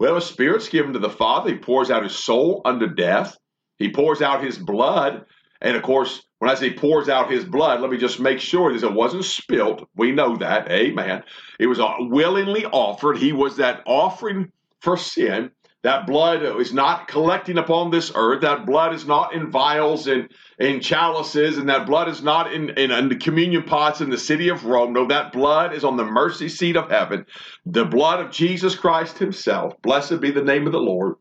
Well, 0.00 0.16
a 0.16 0.20
spirit's 0.20 0.68
given 0.68 0.94
to 0.94 0.98
the 0.98 1.10
Father. 1.10 1.50
He 1.50 1.58
pours 1.58 1.90
out 1.90 2.02
his 2.02 2.16
soul 2.16 2.60
unto 2.64 2.88
death. 2.88 3.36
He 3.78 3.90
pours 3.90 4.22
out 4.22 4.44
his 4.44 4.58
blood. 4.58 5.24
And 5.60 5.76
of 5.76 5.82
course, 5.82 6.22
when 6.38 6.50
I 6.50 6.54
say 6.54 6.72
pours 6.72 7.08
out 7.08 7.30
his 7.30 7.44
blood, 7.44 7.80
let 7.80 7.90
me 7.90 7.98
just 7.98 8.18
make 8.18 8.40
sure 8.40 8.72
that 8.72 8.84
it 8.84 8.92
wasn't 8.92 9.24
spilt. 9.24 9.88
We 9.96 10.10
know 10.12 10.36
that. 10.36 10.70
Amen. 10.70 11.22
It 11.58 11.66
was 11.66 11.78
uh, 11.78 11.94
willingly 12.00 12.64
offered. 12.66 13.18
He 13.18 13.32
was 13.32 13.56
that 13.58 13.82
offering 13.86 14.50
for 14.80 14.96
sin. 14.96 15.52
That 15.82 16.06
blood 16.06 16.42
is 16.60 16.72
not 16.72 17.08
collecting 17.08 17.58
upon 17.58 17.90
this 17.90 18.12
earth. 18.14 18.42
That 18.42 18.66
blood 18.66 18.94
is 18.94 19.04
not 19.04 19.34
in 19.34 19.50
vials 19.50 20.06
and 20.06 20.28
in 20.58 20.80
chalices, 20.80 21.58
and 21.58 21.68
that 21.68 21.86
blood 21.86 22.08
is 22.08 22.22
not 22.22 22.52
in, 22.52 22.70
in, 22.70 22.92
in, 22.92 23.08
the 23.08 23.16
communion 23.16 23.64
pots 23.64 24.00
in 24.00 24.08
the 24.08 24.18
city 24.18 24.48
of 24.48 24.64
Rome. 24.64 24.92
No, 24.92 25.06
that 25.08 25.32
blood 25.32 25.72
is 25.72 25.82
on 25.82 25.96
the 25.96 26.04
mercy 26.04 26.48
seat 26.48 26.76
of 26.76 26.88
heaven. 26.88 27.26
The 27.66 27.84
blood 27.84 28.20
of 28.20 28.30
Jesus 28.30 28.76
Christ 28.76 29.18
Himself. 29.18 29.80
Blessed 29.82 30.20
be 30.20 30.30
the 30.30 30.44
name 30.44 30.66
of 30.66 30.72
the 30.72 30.78
Lord. 30.78 31.16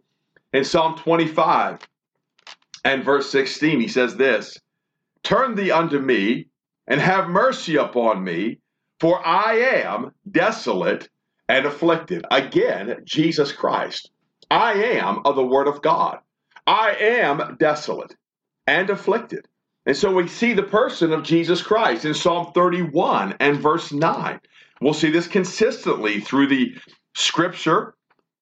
In 0.54 0.64
Psalm 0.64 0.96
25, 0.96 1.80
and 2.84 3.04
verse 3.04 3.30
16, 3.30 3.80
he 3.80 3.88
says 3.88 4.16
this 4.16 4.58
Turn 5.24 5.56
thee 5.56 5.72
unto 5.72 6.00
me 6.00 6.48
and 6.88 7.00
have 7.00 7.30
mercy 7.30 7.76
upon 7.76 8.24
me, 8.24 8.60
for 9.00 9.26
I 9.26 9.82
am 9.84 10.12
desolate 10.30 11.10
and 11.48 11.66
afflicted. 11.66 12.26
Again, 12.32 13.02
Jesus 13.06 13.52
Christ. 13.52 14.10
I 14.50 14.74
am 14.74 15.22
of 15.26 15.36
the 15.36 15.46
Word 15.46 15.68
of 15.68 15.82
God. 15.82 16.20
I 16.68 16.96
am 17.00 17.58
desolate 17.60 18.16
and 18.68 18.90
afflicted. 18.90 19.48
And 19.86 19.96
so 19.98 20.14
we 20.14 20.28
see 20.28 20.54
the 20.54 20.64
person 20.64 21.12
of 21.12 21.24
Jesus 21.24 21.62
Christ 21.62 22.06
in 22.06 22.14
Psalm 22.14 22.52
31 22.54 23.36
and 23.40 23.58
verse 23.58 23.92
9. 23.92 24.40
We'll 24.80 24.94
see 24.94 25.10
this 25.10 25.28
consistently 25.28 26.20
through 26.20 26.48
the 26.48 26.76
scripture. 27.16 27.96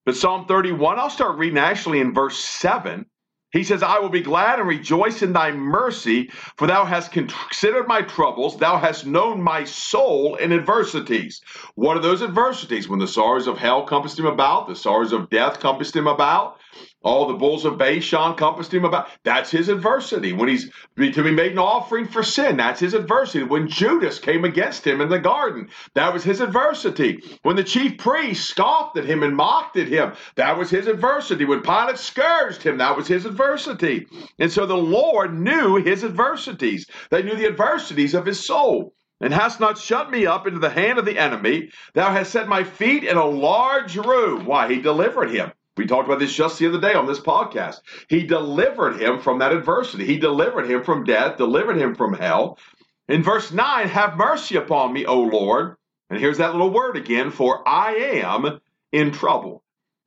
But 0.05 0.15
Psalm 0.15 0.45
31, 0.47 0.99
I'll 0.99 1.09
start 1.09 1.37
reading 1.37 1.59
actually 1.59 1.99
in 1.99 2.13
verse 2.13 2.37
7 2.37 3.05
he 3.51 3.63
says, 3.63 3.81
I 3.81 3.97
will 3.99 4.09
be 4.09 4.21
glad 4.21 4.59
and 4.59 4.67
rejoice 4.67 5.23
in 5.23 5.33
thy 5.33 5.51
mercy, 5.51 6.29
for 6.55 6.67
thou 6.67 6.85
hast 6.85 7.11
considered 7.11 7.87
my 7.87 8.03
troubles. 8.03 8.57
Thou 8.57 8.77
hast 8.77 9.07
known 9.07 9.41
my 9.41 9.63
soul 9.63 10.35
in 10.35 10.53
adversities. 10.53 11.41
What 11.73 11.97
are 11.97 12.01
those 12.01 12.21
adversities? 12.21 12.87
When 12.87 12.99
the 12.99 13.07
sorrows 13.07 13.47
of 13.47 13.57
hell 13.57 13.83
compassed 13.83 14.19
him 14.19 14.27
about, 14.27 14.67
the 14.67 14.75
sorrows 14.75 15.13
of 15.13 15.31
death 15.31 15.59
compassed 15.59 15.95
him 15.95 16.05
about. 16.05 16.58
All 17.01 17.27
the 17.27 17.35
bulls 17.35 17.63
of 17.63 17.77
Bashan 17.77 18.35
compassed 18.35 18.73
him 18.73 18.83
about. 18.83 19.07
That's 19.23 19.49
his 19.49 19.69
adversity. 19.69 20.33
When 20.33 20.49
he's 20.49 20.69
to 20.97 21.23
be 21.23 21.31
made 21.31 21.53
an 21.53 21.57
offering 21.57 22.05
for 22.05 22.23
sin, 22.23 22.57
that's 22.57 22.81
his 22.81 22.93
adversity. 22.93 23.45
When 23.45 23.69
Judas 23.69 24.19
came 24.19 24.43
against 24.43 24.85
him 24.85 24.99
in 24.99 25.07
the 25.07 25.19
garden, 25.19 25.69
that 25.95 26.13
was 26.13 26.25
his 26.25 26.41
adversity. 26.41 27.23
When 27.43 27.55
the 27.55 27.63
chief 27.63 27.97
priests 27.97 28.49
scoffed 28.49 28.97
at 28.97 29.05
him 29.05 29.23
and 29.23 29.33
mocked 29.33 29.77
at 29.77 29.87
him, 29.87 30.13
that 30.35 30.57
was 30.57 30.69
his 30.69 30.87
adversity. 30.87 31.45
When 31.45 31.61
Pilate 31.61 31.99
scourged 31.99 32.63
him, 32.63 32.79
that 32.79 32.97
was 32.97 33.07
his 33.07 33.25
adversity. 33.25 34.05
And 34.37 34.51
so 34.51 34.65
the 34.65 34.75
Lord 34.75 35.33
knew 35.33 35.77
his 35.77 36.03
adversities. 36.03 36.85
They 37.11 37.23
knew 37.23 37.35
the 37.35 37.47
adversities 37.47 38.13
of 38.13 38.25
his 38.25 38.45
soul 38.45 38.93
and 39.21 39.33
hast 39.33 39.61
not 39.61 39.77
shut 39.77 40.11
me 40.11 40.25
up 40.25 40.47
into 40.47 40.59
the 40.59 40.69
hand 40.69 40.99
of 40.99 41.05
the 41.05 41.17
enemy. 41.17 41.69
Thou 41.93 42.11
hast 42.11 42.31
set 42.31 42.49
my 42.49 42.65
feet 42.65 43.05
in 43.05 43.15
a 43.15 43.25
large 43.25 43.95
room. 43.95 44.45
Why? 44.45 44.67
He 44.67 44.81
delivered 44.81 45.29
him. 45.29 45.51
We 45.79 45.85
talked 45.85 46.09
about 46.09 46.19
this 46.19 46.33
just 46.33 46.59
the 46.59 46.67
other 46.67 46.81
day 46.81 46.93
on 46.93 47.07
this 47.07 47.21
podcast. 47.21 47.79
He 48.09 48.23
delivered 48.23 49.01
him 49.01 49.21
from 49.21 49.39
that 49.39 49.53
adversity. 49.53 50.05
He 50.05 50.17
delivered 50.17 50.69
him 50.69 50.83
from 50.83 51.05
death, 51.05 51.37
delivered 51.37 51.77
him 51.77 51.95
from 51.95 52.15
hell. 52.15 52.59
In 53.07 53.23
verse 53.23 53.53
9, 53.53 53.87
have 53.87 54.17
mercy 54.17 54.57
upon 54.57 54.91
me, 54.91 55.05
O 55.05 55.21
Lord. 55.21 55.77
And 56.09 56.19
here's 56.19 56.39
that 56.39 56.51
little 56.51 56.69
word 56.69 56.97
again, 56.97 57.31
for 57.31 57.65
I 57.65 57.93
am 57.93 58.59
in 58.91 59.11
trouble. 59.13 59.63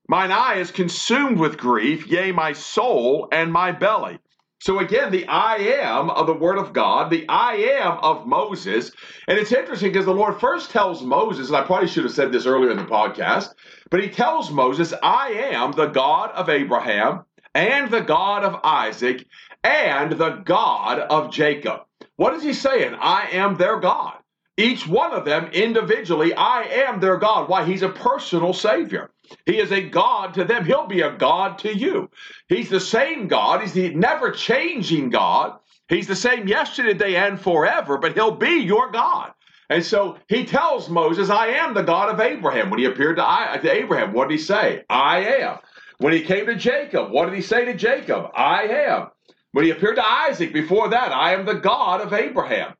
Mine 0.06 0.30
eye 0.30 0.56
is 0.56 0.70
consumed 0.70 1.38
with 1.38 1.56
grief, 1.56 2.06
yea, 2.06 2.32
my 2.32 2.52
soul 2.52 3.28
and 3.32 3.50
my 3.50 3.72
belly. 3.72 4.18
So 4.62 4.78
again, 4.78 5.10
the 5.10 5.26
I 5.26 5.56
am 5.56 6.08
of 6.08 6.28
the 6.28 6.34
Word 6.34 6.56
of 6.56 6.72
God, 6.72 7.10
the 7.10 7.28
I 7.28 7.54
am 7.54 7.98
of 7.98 8.28
Moses. 8.28 8.92
And 9.26 9.36
it's 9.36 9.50
interesting 9.50 9.90
because 9.90 10.04
the 10.04 10.14
Lord 10.14 10.38
first 10.38 10.70
tells 10.70 11.02
Moses, 11.02 11.48
and 11.48 11.56
I 11.56 11.64
probably 11.64 11.88
should 11.88 12.04
have 12.04 12.12
said 12.12 12.30
this 12.30 12.46
earlier 12.46 12.70
in 12.70 12.76
the 12.76 12.84
podcast, 12.84 13.48
but 13.90 14.00
he 14.00 14.08
tells 14.08 14.52
Moses, 14.52 14.94
I 15.02 15.30
am 15.52 15.72
the 15.72 15.86
God 15.86 16.30
of 16.30 16.48
Abraham 16.48 17.24
and 17.56 17.90
the 17.90 18.02
God 18.02 18.44
of 18.44 18.60
Isaac 18.62 19.26
and 19.64 20.12
the 20.12 20.30
God 20.30 21.00
of 21.00 21.32
Jacob. 21.32 21.80
What 22.14 22.34
is 22.34 22.44
he 22.44 22.52
saying? 22.52 22.94
I 23.00 23.30
am 23.32 23.56
their 23.56 23.80
God. 23.80 24.21
Each 24.62 24.86
one 24.86 25.12
of 25.12 25.24
them 25.24 25.46
individually, 25.46 26.34
I 26.34 26.62
am 26.86 27.00
their 27.00 27.16
God. 27.16 27.48
Why? 27.48 27.64
He's 27.64 27.82
a 27.82 27.88
personal 27.88 28.52
Savior. 28.52 29.10
He 29.44 29.58
is 29.58 29.72
a 29.72 29.82
God 29.82 30.34
to 30.34 30.44
them. 30.44 30.64
He'll 30.64 30.86
be 30.86 31.00
a 31.00 31.16
God 31.16 31.58
to 31.60 31.76
you. 31.76 32.10
He's 32.48 32.68
the 32.70 32.78
same 32.78 33.26
God. 33.26 33.60
He's 33.60 33.72
the 33.72 33.92
never 33.92 34.30
changing 34.30 35.10
God. 35.10 35.58
He's 35.88 36.06
the 36.06 36.14
same 36.14 36.46
yesterday, 36.46 36.92
today, 36.92 37.16
and 37.16 37.40
forever, 37.40 37.98
but 37.98 38.14
he'll 38.14 38.36
be 38.36 38.60
your 38.60 38.92
God. 38.92 39.32
And 39.68 39.84
so 39.84 40.18
he 40.28 40.44
tells 40.44 40.88
Moses, 40.88 41.28
I 41.28 41.48
am 41.48 41.74
the 41.74 41.82
God 41.82 42.10
of 42.10 42.20
Abraham. 42.20 42.70
When 42.70 42.78
he 42.78 42.84
appeared 42.84 43.16
to, 43.16 43.60
Abraham, 43.64 44.12
what 44.12 44.28
did 44.28 44.38
he 44.38 44.44
say? 44.44 44.84
I 44.88 45.24
am. 45.40 45.58
When 45.98 46.12
he 46.12 46.22
came 46.22 46.46
to 46.46 46.54
Jacob, 46.54 47.10
what 47.10 47.24
did 47.24 47.34
he 47.34 47.42
say 47.42 47.64
to 47.64 47.74
Jacob? 47.74 48.30
I 48.32 48.62
am. 48.62 49.08
When 49.50 49.64
he 49.64 49.72
appeared 49.72 49.96
to 49.96 50.06
Isaac, 50.06 50.52
before 50.52 50.90
that, 50.90 51.10
I 51.10 51.34
am 51.34 51.46
the 51.46 51.54
God 51.54 52.00
of 52.00 52.12
Abraham 52.12 52.74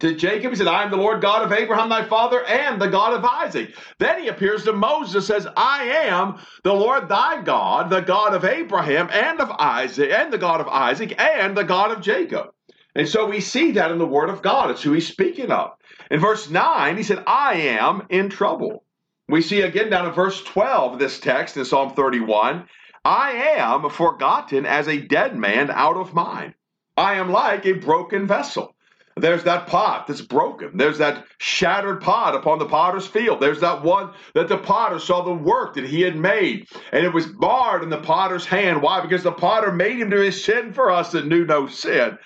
to 0.00 0.14
Jacob, 0.14 0.50
he 0.50 0.56
said, 0.56 0.66
I 0.66 0.82
am 0.82 0.90
the 0.90 0.98
Lord 0.98 1.22
God 1.22 1.42
of 1.42 1.52
Abraham, 1.52 1.88
thy 1.88 2.04
father, 2.04 2.44
and 2.44 2.80
the 2.80 2.88
God 2.88 3.14
of 3.14 3.24
Isaac. 3.24 3.74
Then 3.98 4.20
he 4.20 4.28
appears 4.28 4.64
to 4.64 4.72
Moses, 4.74 5.26
says, 5.26 5.46
I 5.56 5.84
am 5.84 6.38
the 6.62 6.74
Lord 6.74 7.08
thy 7.08 7.40
God, 7.42 7.88
the 7.88 8.00
God 8.00 8.34
of 8.34 8.44
Abraham, 8.44 9.08
and 9.10 9.40
of 9.40 9.50
Isaac, 9.58 10.10
and 10.10 10.30
the 10.30 10.38
God 10.38 10.60
of 10.60 10.68
Isaac, 10.68 11.18
and 11.18 11.56
the 11.56 11.64
God 11.64 11.90
of 11.90 12.02
Jacob. 12.02 12.48
And 12.94 13.08
so 13.08 13.26
we 13.26 13.40
see 13.40 13.72
that 13.72 13.90
in 13.90 13.98
the 13.98 14.06
word 14.06 14.28
of 14.28 14.42
God. 14.42 14.70
It's 14.70 14.82
who 14.82 14.92
he's 14.92 15.08
speaking 15.08 15.50
of. 15.50 15.70
In 16.10 16.20
verse 16.20 16.50
9, 16.50 16.96
he 16.96 17.02
said, 17.02 17.24
I 17.26 17.54
am 17.54 18.06
in 18.10 18.28
trouble. 18.28 18.84
We 19.26 19.40
see 19.40 19.62
again 19.62 19.88
down 19.88 20.06
in 20.06 20.12
verse 20.12 20.42
12 20.42 20.94
of 20.94 20.98
this 20.98 21.18
text 21.18 21.56
in 21.56 21.64
Psalm 21.64 21.94
31, 21.94 22.66
I 23.04 23.30
am 23.58 23.88
forgotten 23.88 24.66
as 24.66 24.86
a 24.86 25.00
dead 25.00 25.36
man 25.36 25.70
out 25.70 25.96
of 25.96 26.12
mind. 26.12 26.54
I 26.96 27.14
am 27.14 27.30
like 27.30 27.64
a 27.64 27.72
broken 27.72 28.26
vessel. 28.26 28.74
There's 29.20 29.44
that 29.44 29.66
pot 29.66 30.06
that's 30.06 30.20
broken. 30.20 30.76
There's 30.76 30.98
that 30.98 31.26
shattered 31.38 32.00
pot 32.00 32.34
upon 32.34 32.58
the 32.58 32.66
potter's 32.66 33.06
field. 33.06 33.40
There's 33.40 33.60
that 33.60 33.82
one 33.82 34.12
that 34.34 34.48
the 34.48 34.58
potter 34.58 34.98
saw 34.98 35.22
the 35.22 35.32
work 35.32 35.74
that 35.74 35.84
he 35.84 36.00
had 36.00 36.16
made, 36.16 36.66
and 36.92 37.04
it 37.04 37.12
was 37.12 37.26
barred 37.26 37.82
in 37.82 37.90
the 37.90 37.98
potter's 37.98 38.46
hand. 38.46 38.82
Why? 38.82 39.00
Because 39.00 39.22
the 39.22 39.32
potter 39.32 39.72
made 39.72 39.98
him 39.98 40.10
to 40.10 40.20
his 40.20 40.44
sin 40.44 40.72
for 40.72 40.90
us 40.90 41.12
that 41.12 41.26
knew 41.26 41.44
no 41.44 41.66
sin. 41.66 42.18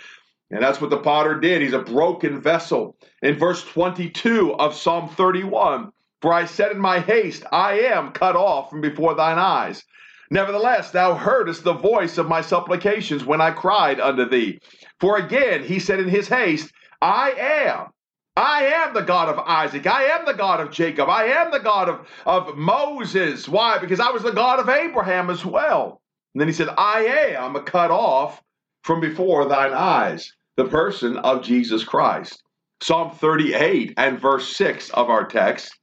And 0.50 0.62
that's 0.62 0.80
what 0.80 0.90
the 0.90 0.98
potter 0.98 1.40
did. 1.40 1.62
He's 1.62 1.72
a 1.72 1.78
broken 1.78 2.40
vessel. 2.40 2.96
In 3.22 3.38
verse 3.38 3.64
22 3.64 4.54
of 4.54 4.74
Psalm 4.74 5.08
31, 5.08 5.92
for 6.20 6.32
I 6.32 6.44
said 6.44 6.72
in 6.72 6.78
my 6.78 7.00
haste, 7.00 7.44
I 7.50 7.80
am 7.80 8.12
cut 8.12 8.36
off 8.36 8.70
from 8.70 8.80
before 8.80 9.14
thine 9.14 9.38
eyes. 9.38 9.82
Nevertheless, 10.30 10.90
thou 10.90 11.14
heardest 11.14 11.64
the 11.64 11.74
voice 11.74 12.16
of 12.16 12.28
my 12.28 12.40
supplications 12.40 13.24
when 13.24 13.40
I 13.40 13.50
cried 13.50 14.00
unto 14.00 14.26
thee. 14.26 14.60
For 14.98 15.16
again 15.18 15.62
he 15.64 15.78
said 15.78 16.00
in 16.00 16.08
his 16.08 16.28
haste, 16.28 16.72
I 17.02 17.32
am. 17.32 17.88
I 18.36 18.66
am 18.66 18.94
the 18.94 19.02
God 19.02 19.28
of 19.28 19.38
Isaac. 19.40 19.86
I 19.86 20.04
am 20.04 20.24
the 20.24 20.32
God 20.34 20.60
of 20.60 20.70
Jacob. 20.70 21.08
I 21.08 21.24
am 21.24 21.50
the 21.50 21.58
God 21.58 21.88
of, 21.88 22.08
of 22.24 22.56
Moses. 22.56 23.48
Why? 23.48 23.78
Because 23.78 24.00
I 24.00 24.10
was 24.10 24.22
the 24.22 24.30
God 24.30 24.60
of 24.60 24.68
Abraham 24.68 25.28
as 25.28 25.44
well. 25.44 26.00
And 26.32 26.40
then 26.40 26.48
he 26.48 26.54
said, 26.54 26.68
I 26.68 27.34
am 27.36 27.54
cut 27.64 27.90
off 27.90 28.40
from 28.84 29.00
before 29.00 29.46
thine 29.48 29.72
eyes, 29.74 30.32
the 30.56 30.64
person 30.64 31.18
of 31.18 31.42
Jesus 31.42 31.84
Christ. 31.84 32.42
Psalm 32.80 33.10
38 33.10 33.94
and 33.96 34.20
verse 34.20 34.56
6 34.56 34.90
of 34.90 35.10
our 35.10 35.26
text, 35.26 35.76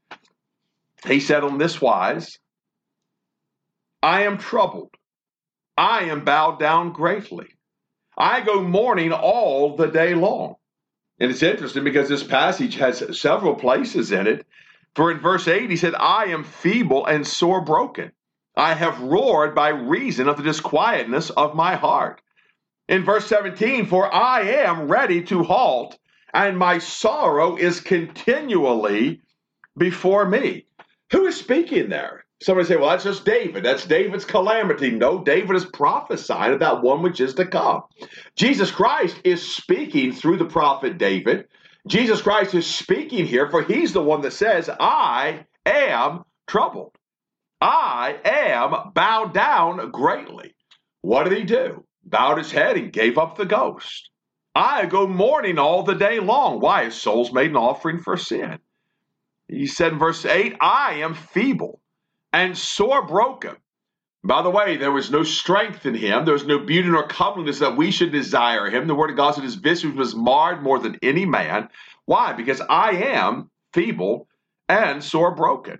he 1.05 1.19
said 1.19 1.43
on 1.43 1.57
this 1.57 1.81
wise, 1.81 2.39
I 4.01 4.23
am 4.23 4.37
troubled. 4.37 4.89
I 5.77 6.05
am 6.05 6.25
bowed 6.25 6.59
down 6.59 6.93
greatly. 6.93 7.47
I 8.17 8.41
go 8.41 8.61
mourning 8.61 9.13
all 9.13 9.75
the 9.75 9.87
day 9.87 10.15
long. 10.15 10.55
And 11.19 11.29
it's 11.29 11.43
interesting 11.43 11.83
because 11.83 12.07
this 12.07 12.23
passage 12.23 12.75
has 12.75 13.19
several 13.19 13.55
places 13.55 14.11
in 14.11 14.27
it. 14.27 14.45
For 14.95 15.11
in 15.11 15.19
verse 15.19 15.47
8, 15.47 15.69
he 15.69 15.75
said, 15.75 15.95
I 15.95 16.25
am 16.25 16.43
feeble 16.43 17.05
and 17.05 17.27
sore 17.27 17.61
broken. 17.61 18.11
I 18.55 18.73
have 18.73 19.01
roared 19.01 19.53
by 19.53 19.69
reason 19.69 20.27
of 20.27 20.37
the 20.37 20.43
disquietness 20.43 21.29
of 21.29 21.55
my 21.55 21.75
heart. 21.75 22.21
In 22.87 23.03
verse 23.03 23.27
17, 23.27 23.85
for 23.85 24.13
I 24.13 24.41
am 24.41 24.87
ready 24.87 25.23
to 25.25 25.43
halt, 25.43 25.97
and 26.33 26.57
my 26.57 26.79
sorrow 26.79 27.55
is 27.55 27.81
continually 27.81 29.21
before 29.77 30.25
me. 30.25 30.65
Who 31.11 31.25
is 31.25 31.37
speaking 31.37 31.89
there? 31.89 32.25
Somebody 32.41 32.67
say, 32.67 32.77
well, 32.77 32.89
that's 32.89 33.03
just 33.03 33.25
David. 33.25 33.63
That's 33.63 33.85
David's 33.85 34.23
calamity. 34.23 34.91
No, 34.91 35.23
David 35.23 35.57
is 35.57 35.65
prophesying 35.65 36.59
that 36.59 36.81
one 36.81 37.01
which 37.01 37.19
is 37.19 37.33
to 37.35 37.45
come. 37.45 37.83
Jesus 38.35 38.71
Christ 38.71 39.19
is 39.25 39.55
speaking 39.55 40.13
through 40.13 40.37
the 40.37 40.45
prophet 40.45 40.97
David. 40.97 41.47
Jesus 41.87 42.21
Christ 42.21 42.53
is 42.53 42.65
speaking 42.65 43.25
here, 43.25 43.49
for 43.49 43.63
he's 43.63 43.91
the 43.91 44.01
one 44.01 44.21
that 44.21 44.31
says, 44.31 44.69
I 44.69 45.45
am 45.65 46.23
troubled. 46.47 46.95
I 47.61 48.17
am 48.23 48.93
bowed 48.93 49.33
down 49.33 49.91
greatly. 49.91 50.55
What 51.01 51.25
did 51.25 51.37
he 51.37 51.43
do? 51.43 51.85
Bowed 52.05 52.37
his 52.37 52.51
head 52.51 52.77
and 52.77 52.93
gave 52.93 53.17
up 53.17 53.37
the 53.37 53.45
ghost. 53.45 54.11
I 54.55 54.85
go 54.85 55.07
mourning 55.07 55.59
all 55.59 55.83
the 55.83 55.93
day 55.95 56.19
long. 56.19 56.61
Why? 56.61 56.85
His 56.85 56.95
soul's 56.95 57.33
made 57.33 57.51
an 57.51 57.57
offering 57.57 57.99
for 57.99 58.15
sin. 58.15 58.59
He 59.49 59.67
said 59.67 59.93
in 59.93 59.99
verse 59.99 60.25
8, 60.25 60.55
I 60.61 60.95
am 60.95 61.15
feeble 61.15 61.81
and 62.33 62.57
sore 62.57 63.05
broken. 63.05 63.55
By 64.23 64.41
the 64.41 64.49
way, 64.49 64.75
there 64.75 64.91
was 64.91 65.11
no 65.11 65.23
strength 65.23 65.85
in 65.85 65.95
him. 65.95 66.25
There 66.25 66.33
was 66.33 66.45
no 66.45 66.59
beauty 66.59 66.89
nor 66.89 67.07
comeliness 67.07 67.59
that 67.59 67.77
we 67.77 67.91
should 67.91 68.11
desire 68.11 68.69
him. 68.69 68.87
The 68.87 68.95
word 68.95 69.11
of 69.11 69.15
God 69.15 69.31
said 69.31 69.43
his 69.45 69.55
visage 69.55 69.95
was 69.95 70.13
marred 70.15 70.61
more 70.61 70.77
than 70.79 70.99
any 71.01 71.25
man. 71.25 71.69
Why? 72.05 72.33
Because 72.33 72.61
I 72.61 72.91
am 72.91 73.49
feeble 73.73 74.27
and 74.67 75.03
sore 75.03 75.33
broken. 75.35 75.79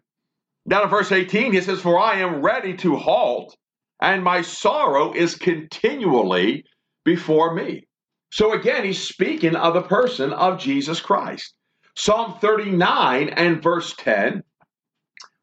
Down 0.68 0.84
in 0.84 0.90
verse 0.90 1.12
18, 1.12 1.52
he 1.54 1.62
says, 1.62 1.82
For 1.82 2.00
I 2.00 2.20
am 2.20 2.42
ready 2.42 2.76
to 2.78 2.96
halt, 2.96 3.58
and 4.02 4.24
my 4.24 4.42
sorrow 4.42 5.14
is 5.14 5.36
continually 5.36 6.64
before 7.04 7.54
me. 7.54 7.88
So 8.32 8.54
again, 8.54 8.86
he's 8.86 9.02
speaking 9.02 9.56
of 9.56 9.74
the 9.74 9.82
person 9.82 10.32
of 10.32 10.60
Jesus 10.60 11.02
Christ. 11.02 11.54
Psalm 11.96 12.38
39 12.40 13.30
and 13.30 13.62
verse 13.62 13.94
10 13.98 14.44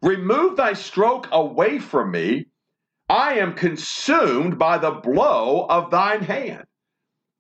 Remove 0.07 0.57
thy 0.57 0.73
stroke 0.73 1.27
away 1.33 1.81
from 1.81 2.13
me. 2.13 2.47
I 3.09 3.39
am 3.39 3.55
consumed 3.55 4.57
by 4.57 4.79
the 4.79 4.93
blow 4.93 5.67
of 5.69 5.91
thine 5.91 6.23
hand. 6.23 6.63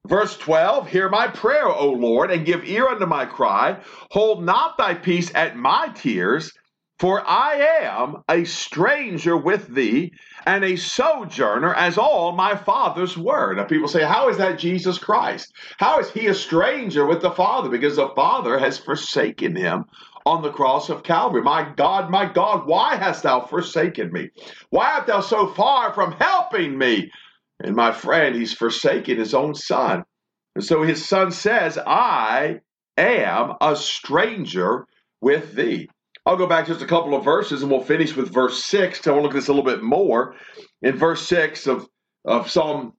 Verse 0.05 0.37
12 0.37 0.89
Hear 0.89 1.09
my 1.09 1.29
prayer, 1.29 1.69
O 1.69 1.91
Lord, 1.93 2.33
and 2.33 2.45
give 2.45 2.65
ear 2.65 2.89
unto 2.89 3.07
my 3.07 3.25
cry. 3.25 3.79
Hold 4.11 4.45
not 4.45 4.79
thy 4.79 4.95
peace 4.95 5.33
at 5.33 5.57
my 5.57 5.93
tears, 5.95 6.51
for 6.99 7.23
I 7.25 7.85
am 7.85 8.25
a 8.29 8.43
stranger 8.43 9.37
with 9.37 9.69
thee 9.69 10.13
and 10.45 10.65
a 10.65 10.75
sojourner 10.75 11.73
as 11.73 11.97
all 11.97 12.33
my 12.33 12.57
Father's 12.57 13.17
word. 13.17 13.59
Now, 13.59 13.65
people 13.65 13.87
say, 13.87 14.03
How 14.03 14.29
is 14.29 14.39
that 14.39 14.59
Jesus 14.59 14.99
Christ? 14.99 15.53
How 15.79 16.01
is 16.01 16.11
he 16.11 16.27
a 16.27 16.35
stranger 16.35 17.07
with 17.07 17.23
the 17.23 17.31
Father? 17.31 17.69
Because 17.69 17.95
the 17.95 18.09
Father 18.17 18.59
has 18.59 18.77
forsaken 18.77 19.55
him 19.55 19.85
on 20.27 20.43
the 20.43 20.51
cross 20.51 20.91
of 20.91 21.05
Calvary. 21.05 21.41
My 21.41 21.73
God, 21.77 22.11
my 22.11 22.27
God, 22.27 22.67
why 22.67 22.97
hast 22.97 23.23
thou 23.23 23.41
forsaken 23.41 24.13
me? 24.13 24.31
Why 24.71 24.95
art 24.95 25.07
thou 25.07 25.21
so 25.21 25.47
far 25.47 25.95
from 25.95 26.13
helping 26.13 26.77
me? 26.77 27.13
And 27.61 27.77
my 27.77 27.93
friend, 27.93 28.35
he's 28.35 28.53
forsaken 28.53 29.19
his 29.19 29.35
own 29.35 29.55
son. 29.55 30.05
And 30.57 30.65
so 30.65 30.83
his 30.83 31.09
son 31.09 31.31
says, 31.31 31.79
I 31.79 32.61
am 32.97 33.55
a 33.61 33.77
stranger 33.77 34.87
with 35.21 35.55
thee. 35.55 35.89
I'll 36.27 36.37
go 36.37 36.49
back 36.49 36.67
just 36.67 36.83
a 36.83 36.87
couple 36.87 37.15
of 37.15 37.25
verses 37.25 37.63
and 37.63 37.71
we'll 37.71 37.83
finish 37.83 38.17
with 38.17 38.35
verse 38.35 38.65
6. 38.65 39.07
I 39.07 39.11
want 39.13 39.21
to 39.21 39.23
look 39.23 39.33
at 39.33 39.37
this 39.37 39.49
a 39.49 39.53
little 39.53 39.71
bit 39.71 39.83
more. 39.83 40.35
In 40.83 40.97
verse 40.97 41.27
6 41.29 41.69
of, 41.69 41.89
of 42.25 42.51
Psalm 42.51 42.95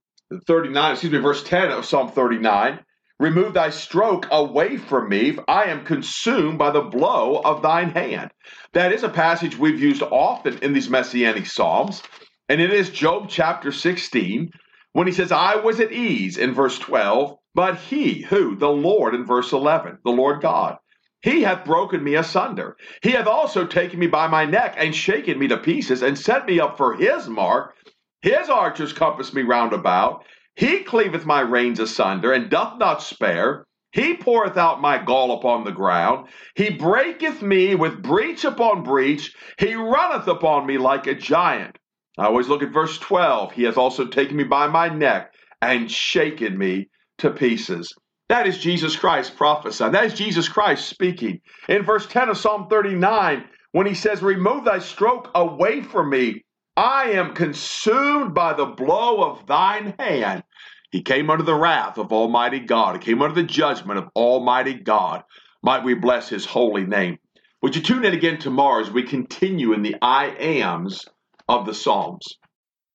39, 0.48 0.92
excuse 0.94 1.12
me, 1.12 1.20
verse 1.20 1.44
10 1.44 1.72
of 1.72 1.86
Psalm 1.86 2.10
39, 2.10 2.80
remove 3.20 3.54
thy 3.54 3.70
stroke 3.70 4.28
away 4.32 4.78
from 4.78 5.10
me, 5.10 5.38
I 5.48 5.66
am 5.66 5.86
consumed 5.86 6.58
by 6.58 6.72
the 6.72 6.82
blow 6.82 7.42
of 7.44 7.62
thine 7.62 7.90
hand. 7.90 8.32
That 8.74 8.94
is 8.94 9.04
a 9.04 9.10
passage 9.10 9.58
we've 9.58 9.82
used 9.82 10.04
often 10.04 10.58
in 10.60 10.74
these 10.74 10.90
messianic 10.90 11.46
psalms, 11.46 12.04
and 12.50 12.62
it 12.62 12.72
is 12.72 12.90
Job 12.90 13.28
chapter 13.30 13.72
16 13.72 14.52
when 14.94 15.08
he 15.08 15.14
says, 15.14 15.32
I 15.32 15.56
was 15.58 15.80
at 15.80 15.92
ease 15.92 16.38
in 16.38 16.54
verse 16.54 16.80
12, 16.80 17.38
but 17.54 17.78
he, 17.78 18.22
who? 18.22 18.56
The 18.56 18.70
Lord 18.70 19.16
in 19.16 19.26
verse 19.26 19.52
11, 19.52 20.00
the 20.04 20.12
Lord 20.12 20.42
God 20.42 20.78
he 21.22 21.42
hath 21.42 21.66
broken 21.66 22.04
me 22.04 22.16
asunder. 22.16 22.78
He 23.02 23.12
hath 23.12 23.28
also 23.28 23.66
taken 23.66 24.00
me 24.00 24.08
by 24.08 24.28
my 24.28 24.46
neck 24.46 24.76
and 24.78 24.96
shaken 24.96 25.40
me 25.40 25.48
to 25.48 25.58
pieces 25.58 26.02
and 26.02 26.18
set 26.18 26.46
me 26.46 26.60
up 26.60 26.78
for 26.78 26.94
his 26.94 27.28
mark. 27.28 27.76
His 28.22 28.50
archers 28.50 28.94
compass 28.94 29.34
me 29.34 29.42
round 29.42 29.74
about. 29.74 30.24
He 30.58 30.80
cleaveth 30.80 31.24
my 31.24 31.42
reins 31.42 31.80
asunder 31.80 32.34
and 32.34 32.50
doth 32.50 32.80
not 32.80 33.04
spare. 33.04 33.66
He 33.92 34.18
poureth 34.18 34.58
out 34.58 34.82
my 34.82 34.98
gall 34.98 35.38
upon 35.38 35.64
the 35.64 35.72
ground. 35.72 36.30
He 36.56 36.72
breaketh 36.72 37.44
me 37.44 37.76
with 37.76 38.02
breach 38.02 38.44
upon 38.44 38.82
breach. 38.82 39.36
He 39.60 39.76
runneth 39.76 40.28
upon 40.28 40.66
me 40.66 40.80
like 40.80 41.06
a 41.06 41.14
giant. 41.14 41.78
I 42.18 42.26
always 42.26 42.48
look 42.48 42.64
at 42.64 42.74
verse 42.74 42.98
12. 42.98 43.52
He 43.52 43.64
hath 43.64 43.78
also 43.78 44.08
taken 44.08 44.36
me 44.36 44.46
by 44.46 44.66
my 44.66 44.90
neck 44.90 45.32
and 45.62 45.92
shaken 45.92 46.58
me 46.58 46.90
to 47.20 47.30
pieces. 47.30 47.94
That 48.30 48.48
is 48.48 48.58
Jesus 48.58 48.96
Christ 48.96 49.38
prophesying. 49.38 49.92
That 49.92 50.06
is 50.06 50.16
Jesus 50.16 50.50
Christ 50.50 50.90
speaking. 50.90 51.40
In 51.70 51.84
verse 51.84 52.08
10 52.08 52.30
of 52.30 52.38
Psalm 52.38 52.68
39, 52.68 53.46
when 53.74 53.86
he 53.86 53.94
says, 53.94 54.24
Remove 54.24 54.66
thy 54.66 54.80
stroke 54.80 55.30
away 55.36 55.84
from 55.84 56.10
me, 56.10 56.44
I 56.78 57.14
am 57.14 57.34
consumed 57.34 58.36
by 58.36 58.54
the 58.54 58.68
blow 58.68 59.24
of 59.24 59.48
thine 59.48 59.96
hand. 59.98 60.44
He 60.92 61.02
came 61.02 61.32
under 61.32 61.44
the 61.44 61.56
wrath 61.56 61.98
of 61.98 62.14
Almighty 62.14 62.60
God. 62.60 62.96
He 62.96 63.04
came 63.04 63.24
under 63.24 63.34
the 63.34 63.48
judgment 63.48 63.98
of 63.98 64.10
Almighty 64.16 64.76
God. 64.76 65.24
Might 65.64 65.84
we 65.84 65.96
bless 65.96 66.30
his 66.30 66.46
holy 66.46 66.86
name. 66.86 67.18
Would 67.64 67.76
you 67.76 67.82
tune 67.82 68.06
in 68.06 68.14
again 68.14 68.38
tomorrow 68.38 68.80
as 68.80 68.92
we 68.92 69.02
continue 69.02 69.74
in 69.74 69.82
the 69.82 69.96
I 70.04 70.28
ams 70.28 71.04
of 71.50 71.66
the 71.66 71.74
Psalms? 71.74 72.38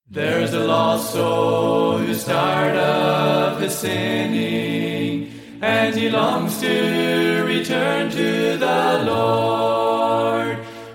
There's 0.09 0.53
a 0.53 0.65
lost 0.65 1.13
soul 1.13 1.99
who's 1.99 2.25
tired 2.25 2.77
of 2.77 3.61
his 3.61 3.77
sinning, 3.77 5.33
and 5.61 5.97
he 5.97 6.09
longs 6.09 6.61
to 6.61 7.45
return 7.49 8.13
to 8.13 8.57
the 8.59 9.03
Lord 9.05 9.92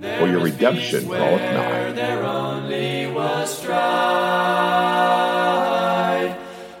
for 0.00 0.26
your 0.26 0.40
redemption 0.40 1.04
draweth 1.04 1.40
nigh. 1.40 1.92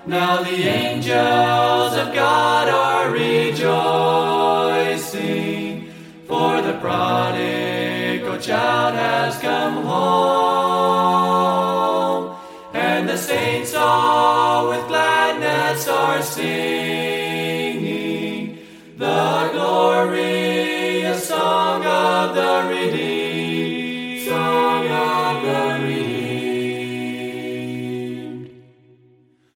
Now 0.06 0.42
the 0.42 0.62
angels 0.62 1.96
of 1.96 2.12
God 2.14 2.68
are 2.68 3.10
rejoicing 3.10 3.64
for 6.26 6.60
the 6.60 6.74
prodigal 6.74 8.38
child 8.38 8.94
has 8.94 9.38
come 9.38 9.82
home, 9.84 11.16
and 12.74 13.08
the 13.08 13.16
saints 13.16 13.74
all 13.74 14.68
with 14.68 14.86
gladness 14.88 15.88
are 15.88 16.22
singing 16.22 16.93